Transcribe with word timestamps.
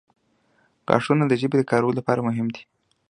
•غاښونه 0.87 1.23
د 1.27 1.33
ژبې 1.41 1.55
د 1.59 1.63
کارولو 1.71 1.97
لپاره 1.99 2.25
مهم 2.27 2.47
دي. 2.55 2.61